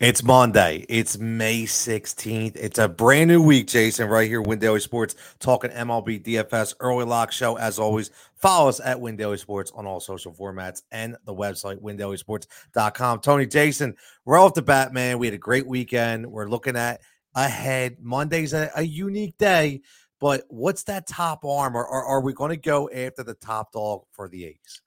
It's 0.00 0.22
Monday. 0.22 0.86
It's 0.88 1.18
May 1.18 1.64
16th. 1.64 2.56
It's 2.56 2.78
a 2.78 2.88
brand 2.88 3.28
new 3.28 3.42
week, 3.42 3.66
Jason, 3.66 4.08
right 4.08 4.26
here, 4.26 4.40
Win 4.40 4.58
Daily 4.58 4.80
Sports, 4.80 5.14
talking 5.40 5.70
MLB 5.70 6.24
DFS 6.24 6.72
early 6.80 7.04
lock 7.04 7.30
show. 7.30 7.58
As 7.58 7.78
always, 7.78 8.10
follow 8.34 8.70
us 8.70 8.80
at 8.80 8.98
Win 8.98 9.16
Daily 9.16 9.36
Sports 9.36 9.70
on 9.74 9.86
all 9.86 10.00
social 10.00 10.32
formats 10.32 10.84
and 10.90 11.18
the 11.26 11.34
website, 11.34 11.82
windailysports.com. 11.82 13.20
Tony, 13.20 13.44
Jason, 13.44 13.94
we're 14.24 14.38
off 14.38 14.54
the 14.54 14.62
bat, 14.62 14.94
man. 14.94 15.18
We 15.18 15.26
had 15.26 15.34
a 15.34 15.38
great 15.38 15.66
weekend. 15.66 16.26
We're 16.26 16.48
looking 16.48 16.76
at 16.76 17.02
ahead. 17.34 17.98
Monday's 18.00 18.54
a, 18.54 18.70
a 18.76 18.82
unique 18.82 19.36
day, 19.36 19.82
but 20.18 20.44
what's 20.48 20.84
that 20.84 21.08
top 21.08 21.44
arm? 21.44 21.76
Or, 21.76 21.86
or 21.86 22.02
are 22.06 22.22
we 22.22 22.32
going 22.32 22.52
to 22.52 22.56
go 22.56 22.88
after 22.88 23.22
the 23.22 23.34
top 23.34 23.72
dog 23.72 24.04
for 24.12 24.30
the 24.30 24.46
A's? 24.46 24.80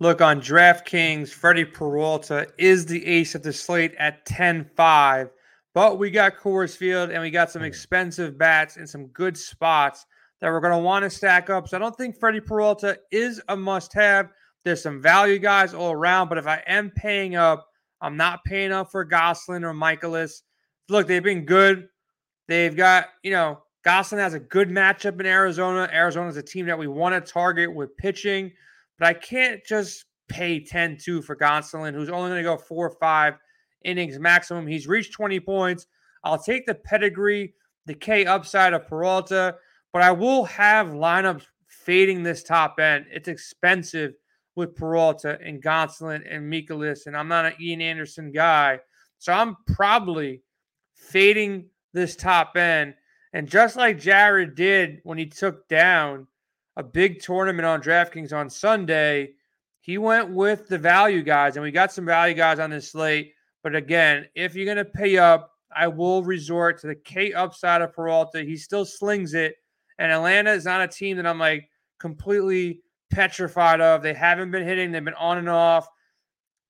Look, 0.00 0.20
on 0.20 0.40
DraftKings, 0.40 1.30
Freddie 1.30 1.64
Peralta 1.64 2.48
is 2.58 2.84
the 2.84 3.04
ace 3.06 3.34
of 3.34 3.42
the 3.42 3.52
slate 3.52 3.94
at 3.98 4.26
10 4.26 4.70
5. 4.76 5.30
But 5.72 5.98
we 5.98 6.10
got 6.10 6.36
Coors 6.36 6.76
Field 6.76 7.10
and 7.10 7.20
we 7.20 7.30
got 7.30 7.50
some 7.50 7.62
hmm. 7.62 7.66
expensive 7.66 8.38
bats 8.38 8.76
in 8.76 8.86
some 8.86 9.06
good 9.08 9.36
spots 9.36 10.06
that 10.40 10.50
we're 10.50 10.60
going 10.60 10.72
to 10.72 10.78
want 10.78 11.04
to 11.04 11.10
stack 11.10 11.48
up. 11.48 11.68
So 11.68 11.76
I 11.76 11.80
don't 11.80 11.96
think 11.96 12.18
Freddie 12.18 12.40
Peralta 12.40 12.98
is 13.10 13.40
a 13.48 13.56
must 13.56 13.92
have. 13.94 14.30
There's 14.64 14.82
some 14.82 15.00
value 15.00 15.38
guys 15.38 15.74
all 15.74 15.92
around, 15.92 16.28
but 16.28 16.38
if 16.38 16.46
I 16.46 16.62
am 16.66 16.90
paying 16.90 17.36
up, 17.36 17.66
I'm 18.00 18.16
not 18.16 18.44
paying 18.44 18.72
up 18.72 18.90
for 18.90 19.06
Gonsolin 19.06 19.62
or 19.62 19.72
Mikolas. 19.72 20.42
Look, 20.88 21.06
they've 21.06 21.22
been 21.22 21.44
good. 21.44 21.88
They've 22.48 22.74
got, 22.76 23.08
you 23.22 23.30
know, 23.30 23.62
Gonsolin 23.86 24.18
has 24.18 24.34
a 24.34 24.40
good 24.40 24.68
matchup 24.68 25.20
in 25.20 25.26
Arizona. 25.26 25.88
Arizona 25.92 26.28
is 26.28 26.36
a 26.36 26.42
team 26.42 26.66
that 26.66 26.78
we 26.78 26.88
want 26.88 27.14
to 27.14 27.32
target 27.32 27.74
with 27.74 27.96
pitching. 27.96 28.52
But 28.98 29.08
I 29.08 29.14
can't 29.14 29.60
just 29.66 30.04
pay 30.28 30.64
10 30.64 30.98
2 31.02 31.22
for 31.22 31.36
Gonsolin, 31.36 31.94
who's 31.94 32.08
only 32.08 32.30
going 32.30 32.42
to 32.42 32.48
go 32.48 32.56
four 32.56 32.86
or 32.86 32.96
five 33.00 33.34
innings 33.84 34.18
maximum. 34.18 34.66
He's 34.66 34.86
reached 34.86 35.12
20 35.12 35.40
points. 35.40 35.86
I'll 36.22 36.42
take 36.42 36.66
the 36.66 36.74
pedigree, 36.74 37.54
the 37.86 37.94
K 37.94 38.24
upside 38.24 38.72
of 38.72 38.86
Peralta, 38.86 39.56
but 39.92 40.02
I 40.02 40.12
will 40.12 40.44
have 40.44 40.88
lineups 40.88 41.44
fading 41.68 42.22
this 42.22 42.42
top 42.42 42.78
end. 42.80 43.06
It's 43.10 43.28
expensive 43.28 44.12
with 44.56 44.76
Peralta 44.76 45.38
and 45.44 45.62
Gonsolin 45.62 46.22
and 46.28 46.50
Mikolas, 46.50 47.06
and 47.06 47.16
I'm 47.16 47.28
not 47.28 47.46
an 47.46 47.54
Ian 47.60 47.80
Anderson 47.80 48.32
guy. 48.32 48.78
So 49.18 49.32
I'm 49.32 49.56
probably 49.74 50.42
fading 50.94 51.66
this 51.92 52.16
top 52.16 52.56
end. 52.56 52.94
And 53.32 53.48
just 53.48 53.76
like 53.76 53.98
Jared 53.98 54.54
did 54.54 55.00
when 55.02 55.18
he 55.18 55.26
took 55.26 55.66
down 55.68 56.28
a 56.76 56.82
big 56.82 57.20
tournament 57.20 57.66
on 57.66 57.82
DraftKings 57.82 58.32
on 58.32 58.50
Sunday, 58.50 59.32
he 59.80 59.98
went 59.98 60.30
with 60.30 60.66
the 60.66 60.78
value 60.78 61.22
guys, 61.22 61.56
and 61.56 61.62
we 61.62 61.70
got 61.70 61.92
some 61.92 62.06
value 62.06 62.34
guys 62.34 62.58
on 62.58 62.70
this 62.70 62.92
slate. 62.92 63.34
But 63.62 63.76
again, 63.76 64.26
if 64.34 64.54
you're 64.54 64.64
going 64.64 64.78
to 64.78 64.84
pay 64.84 65.18
up, 65.18 65.52
I 65.76 65.88
will 65.88 66.22
resort 66.22 66.80
to 66.80 66.86
the 66.86 66.94
K 66.94 67.32
upside 67.32 67.82
of 67.82 67.92
Peralta. 67.92 68.42
He 68.42 68.56
still 68.56 68.84
slings 68.84 69.34
it. 69.34 69.56
And 69.98 70.10
Atlanta 70.10 70.52
is 70.52 70.64
not 70.64 70.80
a 70.80 70.88
team 70.88 71.16
that 71.16 71.26
I'm 71.26 71.38
like 71.38 71.68
completely 71.98 72.80
petrified 73.10 73.80
of. 73.80 74.02
They 74.02 74.14
haven't 74.14 74.50
been 74.50 74.66
hitting, 74.66 74.90
they've 74.90 75.04
been 75.04 75.14
on 75.14 75.38
and 75.38 75.48
off. 75.48 75.88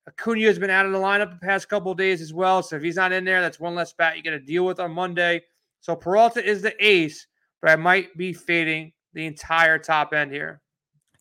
Acuna 0.07 0.43
has 0.43 0.59
been 0.59 0.71
out 0.71 0.85
of 0.85 0.93
the 0.93 0.99
lineup 0.99 1.31
the 1.31 1.47
past 1.47 1.69
couple 1.69 1.95
days 1.95 2.21
as 2.21 2.35
well. 2.35 2.63
So 2.63 2.77
if 2.77 2.83
he's 2.83 2.97
not 2.97 3.13
in 3.13 3.25
there, 3.25 3.41
that's 3.41 3.59
one 3.59 3.75
less 3.75 3.93
bat 3.95 4.17
you 4.17 4.23
got 4.23 4.31
to 4.31 4.41
deal 4.41 4.67
with 4.67 4.79
on 4.79 4.93
Monday. 4.93 5.43
So 5.81 5.97
Peralta 5.97 6.45
is 6.45 6.61
the 6.61 6.75
ace, 6.85 7.27
but 7.63 7.71
I 7.71 7.77
might 7.77 8.15
be 8.17 8.33
fading 8.33 8.93
the 9.15 9.27
entire 9.27 9.79
top 9.79 10.13
end 10.13 10.33
here. 10.33 10.61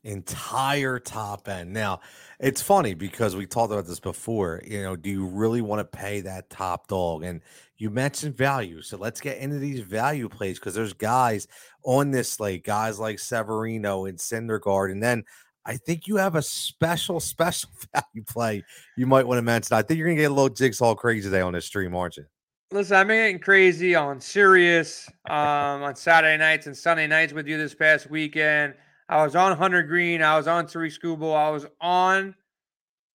Entire 0.03 0.99
top 0.99 1.47
end. 1.47 1.71
Now, 1.71 2.01
it's 2.39 2.61
funny 2.61 2.93
because 2.93 3.37
we 3.37 3.45
talked 3.45 3.71
about 3.71 3.85
this 3.85 4.01
before. 4.01 4.61
You 4.65 4.83
know, 4.83 4.97
do 4.97 5.09
you 5.09 5.25
really 5.25 5.61
want 5.61 5.79
to 5.79 5.97
pay 5.97 6.19
that 6.21 6.49
top 6.49 6.87
dog? 6.87 7.23
And 7.23 7.41
you 7.77 7.89
mentioned 7.89 8.35
value. 8.35 8.81
So 8.81 8.97
let's 8.97 9.21
get 9.21 9.37
into 9.37 9.59
these 9.59 9.79
value 9.79 10.27
plays 10.27 10.59
because 10.59 10.73
there's 10.73 10.91
guys 10.91 11.47
on 11.85 12.11
this 12.11 12.29
slate, 12.29 12.65
guys 12.65 12.99
like 12.99 13.17
Severino 13.17 14.05
and 14.05 14.17
Syndergaard. 14.17 14.91
And 14.91 15.01
then 15.01 15.23
I 15.65 15.77
think 15.77 16.07
you 16.07 16.17
have 16.17 16.35
a 16.35 16.41
special, 16.41 17.19
special 17.21 17.69
value 17.93 18.25
play 18.27 18.63
you 18.97 19.07
might 19.07 19.25
want 19.25 19.37
to 19.37 19.43
mention. 19.43 19.77
I 19.77 19.83
think 19.83 19.99
you're 19.99 20.07
going 20.07 20.17
to 20.17 20.23
get 20.23 20.31
a 20.31 20.33
little 20.33 20.49
jigsaw 20.49 20.95
crazy 20.95 21.29
today 21.29 21.41
on 21.41 21.53
this 21.53 21.65
stream, 21.65 21.95
aren't 21.95 22.17
you? 22.17 22.25
Listen, 22.73 22.97
I've 22.97 23.07
been 23.07 23.17
getting 23.17 23.39
crazy 23.39 23.93
on 23.93 24.19
Sirius 24.19 25.07
um, 25.29 25.83
on 25.83 25.95
Saturday 25.95 26.37
nights 26.37 26.65
and 26.65 26.75
Sunday 26.75 27.05
nights 27.05 27.31
with 27.31 27.47
you 27.47 27.55
this 27.55 27.75
past 27.75 28.09
weekend. 28.09 28.73
I 29.07 29.23
was 29.23 29.35
on 29.35 29.55
Hunter 29.55 29.83
Greene. 29.83 30.23
I 30.23 30.35
was 30.35 30.47
on 30.47 30.65
Tarik 30.65 30.91
Skubal. 30.91 31.35
I 31.35 31.51
was 31.51 31.67
on 31.79 32.33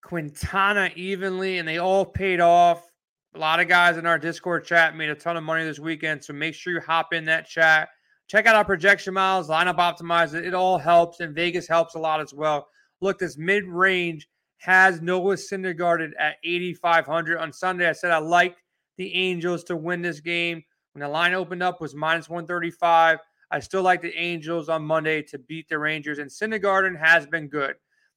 Quintana 0.01 0.91
evenly, 0.95 1.57
and 1.57 1.67
they 1.67 1.77
all 1.77 2.05
paid 2.05 2.39
off. 2.39 2.89
A 3.35 3.37
lot 3.37 3.59
of 3.59 3.67
guys 3.67 3.97
in 3.97 4.05
our 4.05 4.17
Discord 4.17 4.63
chat 4.63 4.95
made 4.95 5.09
a 5.09 5.15
ton 5.15 5.35
of 5.35 5.43
money 5.43 5.65
this 5.65 5.77
weekend. 5.77 6.23
So 6.23 6.31
make 6.31 6.55
sure 6.55 6.71
you 6.71 6.79
hop 6.79 7.11
in 7.13 7.25
that 7.25 7.45
chat. 7.45 7.89
Check 8.29 8.45
out 8.45 8.55
our 8.55 8.63
projection 8.63 9.13
miles, 9.13 9.49
lineup 9.49 9.75
optimizer. 9.75 10.41
It 10.41 10.53
all 10.53 10.77
helps, 10.77 11.19
and 11.19 11.35
Vegas 11.35 11.67
helps 11.67 11.95
a 11.95 11.99
lot 11.99 12.21
as 12.21 12.33
well. 12.33 12.69
Look, 13.01 13.19
this 13.19 13.37
mid 13.37 13.65
range 13.65 14.29
has 14.59 15.01
Noah 15.01 15.35
Syndergaard 15.35 16.11
at 16.17 16.35
8,500. 16.45 17.37
On 17.39 17.51
Sunday, 17.51 17.89
I 17.89 17.91
said 17.91 18.11
I 18.11 18.19
liked 18.19 18.61
the 18.99 19.15
Angels 19.15 19.63
to 19.63 19.77
win 19.77 20.01
this 20.03 20.19
game. 20.19 20.61
When 20.93 21.01
the 21.01 21.07
line 21.07 21.33
opened 21.33 21.63
up 21.63 21.81
was 21.81 21.95
minus 21.95 22.29
135. 22.29 23.17
I 23.49 23.59
still 23.59 23.81
like 23.81 24.01
the 24.01 24.15
Angels 24.15 24.69
on 24.69 24.83
Monday 24.83 25.23
to 25.23 25.39
beat 25.39 25.69
the 25.69 25.79
Rangers. 25.79 26.19
And 26.19 26.29
Syndergaard 26.29 26.95
has 26.99 27.25
been 27.25 27.47
good. 27.47 27.75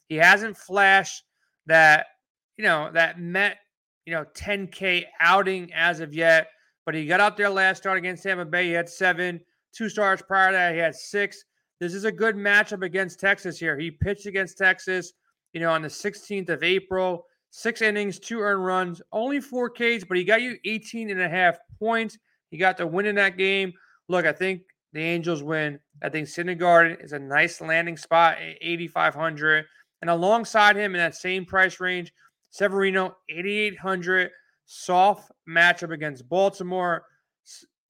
He 0.08 0.16
hasn't 0.16 0.58
flashed 0.58 1.24
that, 1.66 2.06
you 2.58 2.64
know, 2.64 2.90
that 2.92 3.18
met, 3.18 3.58
you 4.04 4.12
know, 4.12 4.24
10K 4.34 5.04
outing 5.20 5.72
as 5.72 6.00
of 6.00 6.12
yet. 6.12 6.48
But 6.84 6.96
he 6.96 7.06
got 7.06 7.20
out 7.20 7.36
there 7.36 7.48
last 7.48 7.78
start 7.78 7.96
against 7.96 8.24
Tampa 8.24 8.44
Bay. 8.44 8.66
He 8.66 8.72
had 8.72 8.88
seven. 8.88 9.40
Two 9.72 9.88
starts 9.88 10.20
prior 10.20 10.50
to 10.50 10.56
that, 10.56 10.74
he 10.74 10.80
had 10.80 10.94
six. 10.96 11.44
This 11.80 11.94
is 11.94 12.04
a 12.04 12.12
good 12.12 12.36
matchup 12.36 12.84
against 12.84 13.20
Texas 13.20 13.58
here. 13.58 13.78
He 13.78 13.90
pitched 13.90 14.26
against 14.26 14.58
Texas, 14.58 15.12
you 15.52 15.60
know, 15.60 15.70
on 15.70 15.80
the 15.80 15.88
16th 15.88 16.48
of 16.50 16.62
April 16.62 17.24
six 17.52 17.82
innings, 17.82 18.18
two 18.18 18.40
earned 18.40 18.64
runs, 18.64 19.02
only 19.12 19.38
four 19.40 19.70
Ks, 19.70 20.04
but 20.08 20.16
he 20.16 20.24
got 20.24 20.42
you 20.42 20.56
18 20.64 21.10
and 21.10 21.20
a 21.20 21.28
half 21.28 21.58
points. 21.78 22.18
He 22.50 22.56
got 22.56 22.78
the 22.78 22.86
win 22.86 23.06
in 23.06 23.14
that 23.16 23.36
game. 23.36 23.72
Look, 24.08 24.26
I 24.26 24.32
think 24.32 24.62
the 24.92 25.02
Angels 25.02 25.42
win. 25.42 25.78
I 26.02 26.08
think 26.08 26.26
Syndergaard 26.26 27.04
is 27.04 27.12
a 27.12 27.18
nice 27.18 27.60
landing 27.60 27.96
spot 27.96 28.38
at 28.38 28.56
8,500. 28.60 29.66
And 30.00 30.10
alongside 30.10 30.76
him 30.76 30.94
in 30.94 30.98
that 30.98 31.14
same 31.14 31.44
price 31.44 31.78
range, 31.78 32.12
Severino, 32.50 33.16
8,800. 33.28 34.30
Soft 34.64 35.30
matchup 35.46 35.92
against 35.92 36.28
Baltimore. 36.28 37.04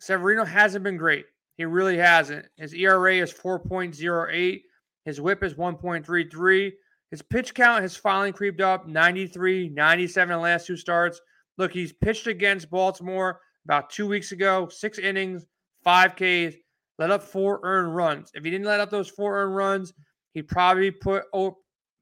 Severino 0.00 0.44
hasn't 0.44 0.82
been 0.82 0.96
great. 0.96 1.26
He 1.56 1.64
really 1.64 1.96
hasn't. 1.96 2.46
His 2.56 2.74
ERA 2.74 3.18
is 3.18 3.32
4.08. 3.32 4.62
His 5.04 5.20
whip 5.20 5.44
is 5.44 5.54
1.33. 5.54 6.72
His 7.12 7.22
pitch 7.22 7.54
count 7.54 7.82
has 7.82 7.94
finally 7.94 8.32
creeped 8.32 8.62
up 8.62 8.88
93, 8.88 9.68
97 9.68 10.32
in 10.32 10.38
the 10.38 10.42
last 10.42 10.66
two 10.66 10.78
starts. 10.78 11.20
Look, 11.58 11.72
he's 11.72 11.92
pitched 11.92 12.26
against 12.26 12.70
Baltimore 12.70 13.38
about 13.66 13.90
two 13.90 14.08
weeks 14.08 14.32
ago, 14.32 14.68
six 14.70 14.98
innings, 14.98 15.44
five 15.84 16.16
Ks, 16.16 16.56
let 16.98 17.10
up 17.10 17.22
four 17.22 17.60
earned 17.62 17.94
runs. 17.94 18.30
If 18.32 18.44
he 18.44 18.50
didn't 18.50 18.66
let 18.66 18.80
up 18.80 18.88
those 18.90 19.10
four 19.10 19.42
earned 19.42 19.54
runs, 19.54 19.92
he'd 20.32 20.48
probably 20.48 20.90
put 20.90 21.24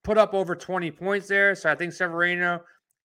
put 0.05 0.17
up 0.17 0.33
over 0.33 0.55
20 0.55 0.91
points 0.93 1.27
there. 1.27 1.55
So 1.57 1.71
I 1.71 1.75
think 1.75 1.93
Severino 1.93 2.61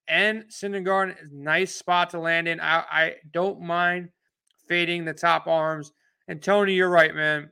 and 0.08 0.44
Syndergaard 0.44 1.12
is 1.24 1.32
nice 1.32 1.76
spot 1.76 2.12
to 2.12 2.20
land 2.20 2.48
in. 2.48 2.60
I, 2.60 2.84
I 2.90 3.16
don't 3.32 3.62
mind 3.62 4.10
fading 4.68 5.06
the 5.06 5.14
top 5.14 5.48
arms. 5.48 5.92
And 6.28 6.42
Tony, 6.42 6.74
you're 6.74 6.90
right, 6.90 7.14
man. 7.16 7.50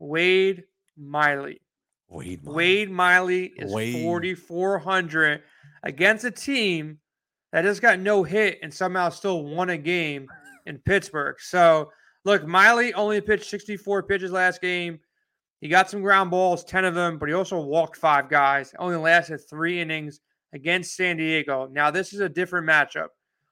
Wade 0.00 0.64
Miley. 0.96 1.60
Wade 2.08 2.44
Miley, 2.44 2.54
Wade 2.54 2.90
Miley 2.90 3.44
is 3.56 4.02
4,400 4.02 5.42
against 5.82 6.24
a 6.24 6.30
team 6.30 6.98
that 7.52 7.62
just 7.62 7.82
got 7.82 7.98
no 7.98 8.22
hit 8.22 8.58
and 8.62 8.72
somehow 8.72 9.08
still 9.08 9.44
won 9.44 9.70
a 9.70 9.78
game 9.78 10.26
in 10.66 10.78
Pittsburgh. 10.78 11.36
So, 11.38 11.90
look, 12.24 12.46
Miley 12.46 12.94
only 12.94 13.20
pitched 13.20 13.48
64 13.48 14.04
pitches 14.04 14.32
last 14.32 14.60
game. 14.60 14.98
He 15.60 15.68
got 15.68 15.88
some 15.88 16.02
ground 16.02 16.30
balls, 16.30 16.64
10 16.64 16.84
of 16.84 16.94
them, 16.94 17.18
but 17.18 17.28
he 17.28 17.34
also 17.34 17.60
walked 17.60 17.96
five 17.96 18.28
guys, 18.28 18.74
only 18.78 18.96
lasted 18.96 19.38
three 19.48 19.80
innings 19.80 20.20
against 20.52 20.96
San 20.96 21.16
Diego. 21.16 21.68
Now, 21.70 21.90
this 21.90 22.12
is 22.12 22.20
a 22.20 22.28
different 22.28 22.68
matchup. 22.68 23.08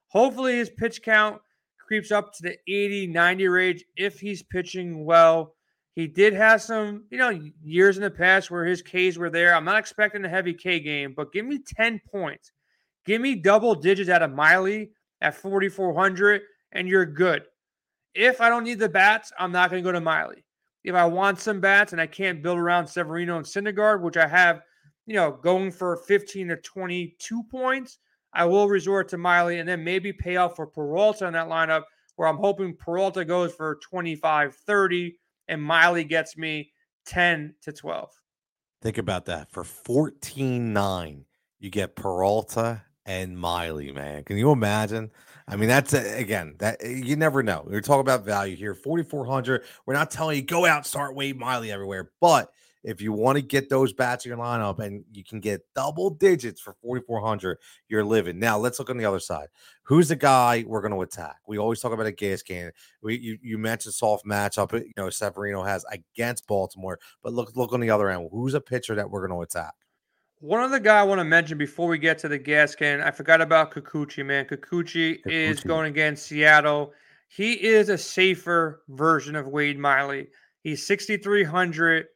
Hopefully, 0.09 0.57
his 0.57 0.69
pitch 0.69 1.03
count 1.03 1.41
creeps 1.79 2.11
up 2.13 2.33
to 2.35 2.43
the 2.43 2.57
80 2.69 3.07
90 3.09 3.49
range 3.49 3.85
if 3.97 4.21
he's 4.21 4.43
pitching 4.43 5.05
well. 5.05 5.55
He 5.95 6.07
did 6.07 6.33
have 6.33 6.63
some, 6.63 7.05
you 7.11 7.19
know, 7.19 7.39
years 7.63 7.99
in 7.99 8.03
the 8.03 8.11
past 8.11 8.51
where 8.51 8.65
his 8.65 8.83
Ks 8.83 9.19
were 9.19 9.29
there. 9.29 9.55
I'm 9.55 9.65
not 9.65 9.79
expecting 9.79 10.25
a 10.25 10.29
heavy 10.29 10.55
K 10.55 10.81
game, 10.81 11.13
but 11.15 11.33
give 11.33 11.45
me 11.45 11.59
10 11.59 12.01
points. 12.11 12.53
Give 13.05 13.21
me 13.21 13.35
double 13.35 13.75
digits 13.75 14.09
out 14.09 14.23
of 14.23 14.33
Miley 14.33 14.93
at 15.21 15.35
4,400, 15.35 16.43
and 16.73 16.89
you're 16.89 17.05
good. 17.05 17.43
If 18.15 18.41
I 18.41 18.49
don't 18.49 18.65
need 18.65 18.79
the 18.79 18.89
bats, 18.89 19.33
I'm 19.39 19.53
not 19.53 19.71
going 19.71 19.83
to 19.83 19.87
go 19.87 19.93
to 19.93 20.01
Miley. 20.01 20.45
If 20.85 20.95
I 20.95 21.05
want 21.05 21.39
some 21.39 21.61
bats 21.61 21.93
and 21.93 22.01
I 22.01 22.07
can't 22.07 22.43
build 22.43 22.59
around 22.59 22.87
Severino 22.87 23.37
and 23.37 23.47
Syndergaard, 23.47 24.01
which 24.03 24.17
I 24.17 24.27
have, 24.27 24.63
you 25.07 25.15
know, 25.15 25.33
going 25.33 25.71
for 25.71 25.97
15 25.97 26.49
to 26.49 26.57
22 26.57 27.43
points, 27.45 27.99
I 28.33 28.47
will 28.47 28.69
resort 28.69 29.09
to 29.11 29.19
Miley 29.19 29.59
and 29.59 29.69
then 29.69 29.85
maybe 29.85 30.13
pay 30.13 30.37
off 30.37 30.57
for 30.57 30.67
Peralta 30.67 31.27
in 31.27 31.35
that 31.35 31.49
lineup 31.49 31.83
where 32.17 32.29
I'm 32.29 32.39
hoping 32.39 32.77
Peralta 32.77 33.25
goes 33.25 33.55
for 33.55 33.79
25 33.83 34.55
30 34.55 35.15
and 35.49 35.63
Miley 35.63 36.05
gets 36.05 36.37
me 36.37 36.73
10 37.07 37.55
to 37.63 37.73
12. 37.73 38.11
Think 38.83 38.99
about 38.99 39.27
that. 39.27 39.51
For 39.51 39.65
14 39.65 40.73
9, 40.73 41.25
you 41.61 41.71
get 41.71 41.95
Peralta 41.95 42.83
and 43.07 43.39
Miley, 43.39 43.93
man. 43.93 44.25
Can 44.25 44.37
you 44.37 44.51
imagine? 44.51 45.11
I 45.49 45.57
mean, 45.57 45.69
that's 45.69 45.93
a, 45.93 46.19
again 46.19 46.55
that 46.59 46.79
eh, 46.83 47.01
you 47.05 47.17
never 47.17 47.43
know. 47.43 47.65
We're 47.67 47.81
talking 47.81 48.01
about 48.01 48.25
value 48.25 48.57
here. 48.57 48.75
4,400. 48.75 49.65
We're 49.87 49.95
not 49.95 50.11
telling 50.11 50.37
you 50.37 50.43
go 50.43 50.67
out 50.67 50.87
start 50.87 51.15
Wade 51.15 51.39
Miley 51.39 51.71
everywhere, 51.71 52.11
but 52.21 52.51
if 52.85 53.01
you 53.01 53.13
want 53.13 53.37
to 53.37 53.43
get 53.43 53.69
those 53.69 53.93
bats 53.93 54.25
in 54.25 54.31
your 54.31 54.39
lineup 54.39 54.81
and 54.81 55.05
you 55.13 55.23
can 55.25 55.41
get 55.41 55.63
double 55.75 56.11
digits 56.11 56.61
for 56.61 56.75
4,400, 56.83 57.59
you're 57.89 58.05
living. 58.05 58.39
Now, 58.39 58.59
let's 58.59 58.79
look 58.79 58.91
on 58.91 58.97
the 58.97 59.05
other 59.05 59.21
side. 59.21 59.49
Who's 59.85 60.09
the 60.09 60.17
guy 60.17 60.65
we're 60.67 60.81
going 60.81 60.95
to 60.95 61.03
attack? 61.03 61.37
We 61.47 61.59
always 61.59 61.81
talk 61.81 61.93
about 61.93 62.07
a 62.07 62.13
gas 62.13 62.43
can. 62.43 62.73
We 63.03 63.19
you, 63.19 63.39
you 63.43 63.59
mentioned 63.59 63.95
soft 63.95 64.25
matchup, 64.25 64.73
you 64.73 64.93
know, 64.97 65.11
Severino 65.11 65.63
has 65.63 65.85
against 65.91 66.47
Baltimore, 66.47 66.99
but 67.23 67.33
look 67.33 67.55
look 67.57 67.73
on 67.73 67.81
the 67.81 67.91
other 67.91 68.11
end. 68.11 68.29
Who's 68.33 68.55
a 68.55 68.61
pitcher 68.61 68.95
that 68.97 69.11
we're 69.11 69.27
going 69.27 69.39
to 69.39 69.43
attack? 69.43 69.75
One 70.41 70.61
other 70.61 70.81
guy 70.81 70.99
I 70.99 71.05
want 71.05 71.21
to 71.21 71.25
mention 71.25 71.57
before 71.57 71.87
we 71.87 71.99
get 71.99 72.19
to 72.19 72.29
the 72.29 72.39
gas 72.39 72.75
can, 72.75 73.01
I 73.01 73.13
forgot 73.13 73.41
about 73.41 73.73
Kikuchi, 73.73 74.27
man. 74.27 74.45
Kikuchi, 74.45 75.21
Kikuchi. 75.21 75.21
is 75.25 75.61
going 75.61 75.87
against 75.87 76.27
Seattle. 76.27 76.93
He 77.29 77.53
is 77.53 77.89
a 77.89 77.97
safer 77.97 78.83
version 78.89 79.37
of 79.37 79.47
Wade 79.47 79.79
Miley. 79.79 80.29
He's 80.65 80.85
6,300. 80.85 82.07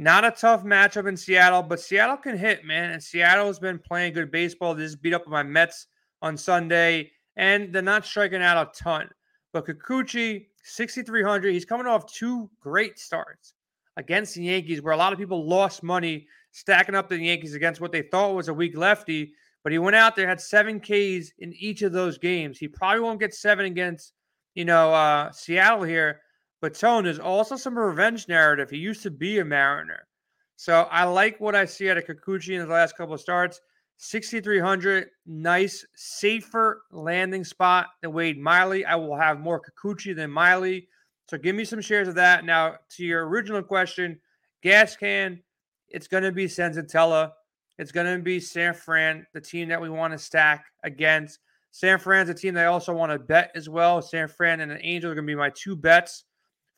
Not 0.00 0.24
a 0.24 0.30
tough 0.30 0.62
matchup 0.62 1.08
in 1.08 1.16
Seattle, 1.16 1.60
but 1.60 1.80
Seattle 1.80 2.18
can 2.18 2.38
hit, 2.38 2.64
man. 2.64 2.92
And 2.92 3.02
Seattle 3.02 3.48
has 3.48 3.58
been 3.58 3.80
playing 3.80 4.12
good 4.12 4.30
baseball. 4.30 4.72
They 4.72 4.84
just 4.84 5.02
beat 5.02 5.12
up 5.12 5.26
my 5.26 5.42
Mets 5.42 5.88
on 6.22 6.36
Sunday, 6.36 7.10
and 7.36 7.72
they're 7.72 7.82
not 7.82 8.06
striking 8.06 8.40
out 8.40 8.64
a 8.64 8.70
ton. 8.78 9.08
But 9.52 9.66
Kikuchi, 9.66 10.46
6,300. 10.62 11.52
He's 11.52 11.64
coming 11.64 11.88
off 11.88 12.06
two 12.06 12.48
great 12.60 12.96
starts 12.96 13.54
against 13.96 14.36
the 14.36 14.44
Yankees, 14.44 14.82
where 14.82 14.94
a 14.94 14.96
lot 14.96 15.12
of 15.12 15.18
people 15.18 15.44
lost 15.44 15.82
money 15.82 16.28
stacking 16.52 16.94
up 16.94 17.08
the 17.08 17.18
Yankees 17.18 17.54
against 17.54 17.80
what 17.80 17.90
they 17.90 18.02
thought 18.02 18.36
was 18.36 18.46
a 18.46 18.54
weak 18.54 18.76
lefty. 18.76 19.32
But 19.64 19.72
he 19.72 19.80
went 19.80 19.96
out 19.96 20.14
there, 20.14 20.28
had 20.28 20.40
seven 20.40 20.78
Ks 20.78 21.32
in 21.40 21.52
each 21.58 21.82
of 21.82 21.90
those 21.90 22.18
games. 22.18 22.56
He 22.56 22.68
probably 22.68 23.00
won't 23.00 23.18
get 23.18 23.34
seven 23.34 23.66
against, 23.66 24.12
you 24.54 24.64
know, 24.64 24.94
uh, 24.94 25.32
Seattle 25.32 25.82
here. 25.82 26.20
But 26.60 26.74
Tone, 26.74 27.04
there's 27.04 27.18
also 27.18 27.56
some 27.56 27.78
revenge 27.78 28.28
narrative. 28.28 28.70
He 28.70 28.78
used 28.78 29.02
to 29.04 29.10
be 29.10 29.38
a 29.38 29.44
Mariner. 29.44 30.06
So 30.56 30.88
I 30.90 31.04
like 31.04 31.38
what 31.40 31.54
I 31.54 31.64
see 31.64 31.88
out 31.88 31.98
of 31.98 32.04
Kikuchi 32.04 32.54
in 32.54 32.66
the 32.66 32.72
last 32.72 32.96
couple 32.96 33.14
of 33.14 33.20
starts. 33.20 33.60
6,300, 33.98 35.08
nice, 35.26 35.84
safer 35.94 36.82
landing 36.90 37.44
spot 37.44 37.86
than 38.00 38.12
Wade 38.12 38.38
Miley. 38.38 38.84
I 38.84 38.94
will 38.96 39.16
have 39.16 39.40
more 39.40 39.60
Kikuchi 39.60 40.14
than 40.14 40.30
Miley. 40.30 40.88
So 41.28 41.38
give 41.38 41.54
me 41.54 41.64
some 41.64 41.80
shares 41.80 42.08
of 42.08 42.14
that. 42.16 42.44
Now, 42.44 42.76
to 42.96 43.04
your 43.04 43.28
original 43.28 43.62
question, 43.62 44.18
gas 44.62 44.96
can, 44.96 45.42
it's 45.88 46.08
going 46.08 46.22
to 46.24 46.32
be 46.32 46.46
Senzatela. 46.46 47.32
It's 47.78 47.92
going 47.92 48.16
to 48.16 48.22
be 48.22 48.40
San 48.40 48.74
Fran, 48.74 49.26
the 49.34 49.40
team 49.40 49.68
that 49.68 49.80
we 49.80 49.90
want 49.90 50.12
to 50.12 50.18
stack 50.18 50.66
against. 50.82 51.38
San 51.70 51.98
Fran's 51.98 52.30
a 52.30 52.34
team 52.34 52.54
that 52.54 52.64
I 52.64 52.68
also 52.68 52.92
want 52.92 53.12
to 53.12 53.18
bet 53.18 53.52
as 53.54 53.68
well. 53.68 54.02
San 54.02 54.26
Fran 54.26 54.60
and 54.60 54.70
the 54.70 54.84
Angels 54.84 55.12
are 55.12 55.14
going 55.14 55.26
to 55.26 55.30
be 55.30 55.36
my 55.36 55.50
two 55.50 55.76
bets 55.76 56.24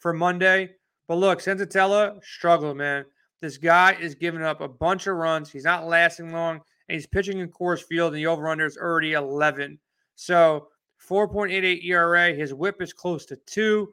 for 0.00 0.12
Monday. 0.12 0.70
But 1.06 1.16
look, 1.16 1.40
Senzatela 1.40 2.22
struggled, 2.24 2.76
man. 2.76 3.04
This 3.40 3.56
guy 3.56 3.96
is 4.00 4.14
giving 4.14 4.42
up 4.42 4.60
a 4.60 4.68
bunch 4.68 5.06
of 5.06 5.16
runs. 5.16 5.50
He's 5.50 5.64
not 5.64 5.86
lasting 5.86 6.32
long, 6.32 6.60
and 6.88 6.94
he's 6.94 7.06
pitching 7.06 7.38
in 7.38 7.48
Coors 7.48 7.82
Field, 7.82 8.12
and 8.12 8.18
the 8.18 8.26
over/under 8.26 8.66
is 8.66 8.76
already 8.76 9.12
11. 9.12 9.78
So 10.14 10.68
4.88 11.08 11.84
ERA. 11.84 12.32
His 12.34 12.52
WHIP 12.52 12.82
is 12.82 12.92
close 12.92 13.24
to 13.26 13.36
two. 13.46 13.92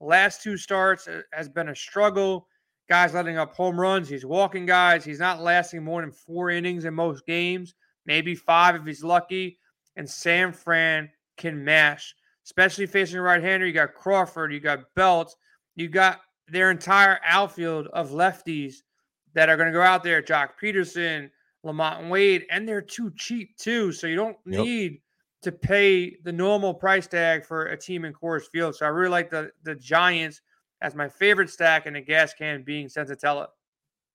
Last 0.00 0.42
two 0.42 0.56
starts 0.56 1.08
uh, 1.08 1.22
has 1.32 1.48
been 1.48 1.68
a 1.68 1.74
struggle. 1.74 2.46
Guys 2.88 3.14
letting 3.14 3.38
up 3.38 3.54
home 3.54 3.80
runs. 3.80 4.08
He's 4.08 4.26
walking 4.26 4.66
guys. 4.66 5.04
He's 5.04 5.18
not 5.18 5.42
lasting 5.42 5.82
more 5.82 6.02
than 6.02 6.12
four 6.12 6.50
innings 6.50 6.84
in 6.84 6.94
most 6.94 7.26
games, 7.26 7.74
maybe 8.06 8.34
five 8.34 8.76
if 8.76 8.84
he's 8.84 9.02
lucky. 9.02 9.58
And 9.96 10.08
San 10.08 10.52
Fran 10.52 11.08
can 11.36 11.64
mash, 11.64 12.14
especially 12.44 12.86
facing 12.86 13.18
a 13.18 13.22
right 13.22 13.42
hander. 13.42 13.66
You 13.66 13.72
got 13.72 13.94
Crawford, 13.94 14.52
you 14.52 14.60
got 14.60 14.94
Belt, 14.94 15.34
you 15.76 15.88
got 15.88 16.20
their 16.48 16.70
entire 16.70 17.20
outfield 17.26 17.88
of 17.88 18.10
lefties 18.10 18.76
that 19.34 19.48
are 19.48 19.56
going 19.56 19.68
to 19.68 19.72
go 19.72 19.82
out 19.82 20.02
there. 20.02 20.22
Joc 20.22 20.50
Pederson, 20.62 21.30
LaMonte 21.64 22.08
Wade, 22.08 22.46
and 22.50 22.68
they're 22.68 22.82
too 22.82 23.12
cheap 23.16 23.56
too. 23.56 23.92
So 23.92 24.06
you 24.06 24.16
don't 24.16 24.36
yep. 24.46 24.64
need 24.64 25.00
to 25.42 25.52
pay 25.52 26.16
the 26.24 26.32
normal 26.32 26.72
price 26.72 27.06
tag 27.06 27.44
for 27.44 27.66
a 27.66 27.76
team 27.76 28.04
in 28.04 28.12
Coors 28.12 28.44
Field. 28.50 28.74
So 28.74 28.86
I 28.86 28.88
really 28.88 29.10
like 29.10 29.30
the 29.30 29.50
the 29.62 29.74
Giants 29.74 30.40
as 30.80 30.94
my 30.94 31.08
favorite 31.08 31.50
stack 31.50 31.86
in 31.86 31.96
a 31.96 32.00
gas 32.00 32.34
can 32.34 32.62
being 32.62 32.88
Senzatela. 32.88 33.48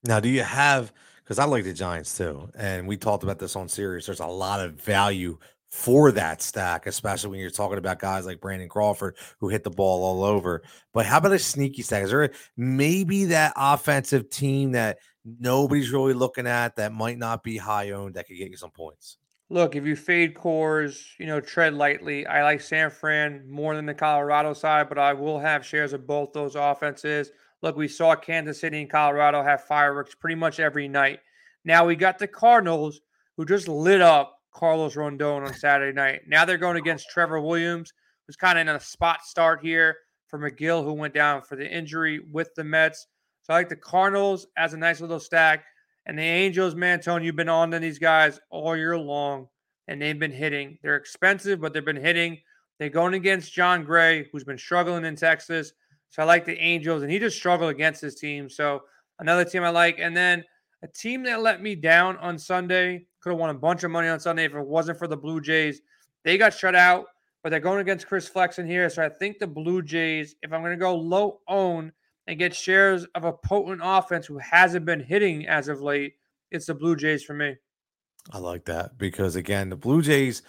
Now, 0.04 0.20
do 0.20 0.30
you 0.30 0.44
have 0.44 0.94
because 1.24 1.40
I 1.40 1.46
like 1.46 1.64
the 1.64 1.74
Giants 1.74 2.18
too, 2.18 2.50
and 2.58 2.88
we 2.88 2.98
talked 2.98 3.24
about 3.24 3.40
this 3.40 3.56
on 3.56 3.68
Sirius. 3.70 4.06
There's 4.06 4.20
a 4.20 4.26
lot 4.26 4.66
of 4.66 4.74
value 4.74 5.38
for 5.70 6.12
that 6.12 6.42
stack, 6.42 6.88
especially 6.88 7.30
when 7.30 7.40
you're 7.40 7.50
talking 7.50 7.78
about 7.78 8.00
guys 8.00 8.26
like 8.26 8.42
Brandon 8.42 8.70
Crawford 8.70 9.18
who 9.40 9.50
hit 9.50 9.64
the 9.64 9.70
ball 9.70 10.04
all 10.04 10.24
over. 10.24 10.64
But 10.94 11.06
how 11.06 11.20
about 11.20 11.34
a 11.34 11.40
sneaky 11.40 11.84
stack? 11.84 12.04
Is 12.04 12.12
there 12.12 12.32
maybe 12.58 13.26
that 13.26 13.54
offensive 13.56 14.30
team 14.30 14.72
that 14.72 14.98
nobody's 15.24 15.92
really 15.92 16.14
looking 16.14 16.48
at 16.48 16.76
that 16.78 16.92
might 16.92 17.18
not 17.18 17.44
be 17.44 17.58
high 17.58 17.92
owned 17.92 18.16
that 18.16 18.28
could 18.28 18.38
get 18.38 18.50
you 18.50 18.58
some 18.58 18.72
points? 18.72 19.18
Look, 19.52 19.76
if 19.76 19.86
you 19.86 19.96
fade 19.96 20.36
Coors, 20.36 21.02
you 21.20 21.26
know, 21.26 21.40
tread 21.40 21.74
lightly. 21.74 22.26
I 22.28 22.44
like 22.44 22.62
San 22.62 22.92
Fran 22.92 23.50
more 23.50 23.76
than 23.76 23.88
the 23.88 23.96
Colorado 23.96 24.54
side, 24.54 24.90
but 24.90 25.00
I 25.00 25.14
will 25.14 25.40
have 25.40 25.66
shares 25.66 25.94
of 25.94 26.06
both 26.06 26.34
those 26.34 26.56
offenses. 26.56 27.32
Look, 27.62 27.76
we 27.76 27.88
saw 27.88 28.16
Kansas 28.16 28.62
City 28.62 28.80
and 28.82 28.90
Colorado 28.90 29.44
have 29.44 29.64
fireworks 29.64 30.16
pretty 30.16 30.36
much 30.36 30.60
every 30.60 30.88
night. 30.88 31.20
Now 31.66 31.86
we 31.86 31.96
got 31.96 32.20
the 32.20 32.28
Cardinals 32.28 33.02
who 33.38 33.46
just 33.46 33.68
lit 33.68 34.02
up 34.02 34.39
Carlos 34.54 34.96
Rodon 34.96 35.46
on 35.46 35.54
Saturday 35.54 35.96
night. 35.96 36.22
Now 36.28 36.46
they're 36.46 36.58
going 36.58 36.78
against 36.78 37.10
Trevor 37.10 37.40
Williams, 37.40 37.94
who's 38.26 38.36
kind 38.36 38.58
of 38.58 38.68
in 38.68 38.76
a 38.76 38.80
spot 38.80 39.24
start 39.24 39.62
here 39.62 39.98
for 40.28 40.40
Megill, 40.40 40.84
who 40.84 40.94
went 40.94 41.14
down 41.14 41.42
for 41.42 41.56
the 41.56 41.68
injury 41.68 42.20
with 42.32 42.54
the 42.56 42.64
Mets. 42.64 43.08
So 43.44 43.54
I 43.54 43.58
like 43.58 43.70
the 43.70 43.76
Cardinals 43.76 44.48
as 44.58 44.74
a 44.74 44.78
nice 44.78 45.02
little 45.02 45.20
stack. 45.20 45.66
And 46.06 46.18
the 46.18 46.24
Angels, 46.24 46.76
man, 46.76 47.02
Tony, 47.02 47.26
you've 47.26 47.36
been 47.36 47.50
on 47.50 47.72
to 47.72 47.80
these 47.80 48.00
guys 48.00 48.40
all 48.50 48.76
year 48.76 48.98
long, 48.98 49.48
and 49.88 50.02
they've 50.02 50.18
been 50.18 50.32
hitting. 50.32 50.78
They're 50.82 50.96
expensive, 50.96 51.60
but 51.60 51.74
they've 51.74 51.86
been 51.86 51.96
hitting. 51.96 52.40
They're 52.80 52.90
going 52.90 53.14
against 53.14 53.54
Jon 53.54 53.84
Gray, 53.84 54.28
who's 54.32 54.44
been 54.44 54.58
struggling 54.58 55.06
in 55.06 55.16
Texas. 55.16 55.74
So 56.10 56.24
I 56.24 56.26
like 56.26 56.46
the 56.46 56.58
Angels, 56.58 57.04
and 57.04 57.12
he 57.12 57.20
just 57.20 57.38
struggled 57.38 57.70
against 57.70 58.02
his 58.02 58.16
team. 58.16 58.50
So 58.50 58.82
another 59.20 59.46
team 59.46 59.64
I 59.64 59.70
like. 59.70 60.00
And 60.00 60.16
then 60.16 60.44
a 60.82 60.88
team 60.88 61.24
that 61.24 61.42
let 61.42 61.62
me 61.62 61.76
down 61.76 62.18
on 62.18 62.40
Sunday, 62.40 63.06
could 63.22 63.32
have 63.32 63.40
won 63.40 63.50
a 63.50 63.54
bunch 63.54 63.84
of 63.84 63.92
money 63.92 64.08
on 64.08 64.20
Sunday 64.20 64.46
if 64.46 64.54
it 64.54 64.66
wasn't 64.66 64.98
for 64.98 65.08
the 65.08 65.18
Blue 65.18 65.42
Jays. 65.42 65.82
They 66.24 66.38
got 66.38 66.54
shut 66.54 66.76
out, 66.76 67.08
but 67.44 67.50
they're 67.50 67.60
going 67.60 67.80
against 67.80 68.08
Chris 68.08 68.28
Flexen 68.28 68.68
here. 68.68 68.90
So 68.90 69.04
I 69.04 69.10
think 69.10 69.40
the 69.40 69.48
Blue 69.48 69.82
Jays, 69.82 70.36
if 70.42 70.54
I'm 70.54 70.62
going 70.62 70.72
to 70.72 70.78
go 70.78 70.96
low 70.96 71.40
own, 71.48 71.92
and 72.30 72.38
get 72.38 72.56
shares 72.56 73.06
of 73.16 73.26
a 73.26 73.34
potent 73.34 73.82
offense 73.84 74.28
who 74.28 74.38
hasn't 74.38 74.86
been 74.86 75.00
hitting 75.00 75.48
as 75.48 75.68
of 75.68 75.82
late, 75.82 76.14
it's 76.52 76.68
the 76.68 76.76
Blue 76.76 76.96
Jays 76.96 77.24
for 77.24 77.34
me. 77.34 77.56
I 78.32 78.38
like 78.38 78.66
that 78.66 79.00
because 79.00 79.36
again, 79.36 79.70
the 79.70 79.76
Blue 79.76 80.04
Jays, 80.04 80.44